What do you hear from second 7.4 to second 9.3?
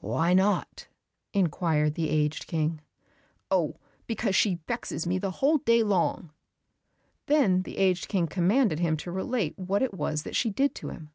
the aged King commanded him to